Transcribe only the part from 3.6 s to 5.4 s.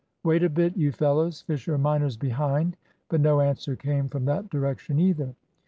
came from that direction either.